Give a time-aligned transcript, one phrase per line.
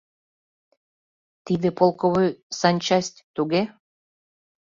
[1.45, 3.61] Тиде полковой санчасть, туге?